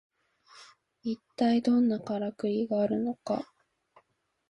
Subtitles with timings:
[1.03, 3.53] いったいどんなカラクリがあるのか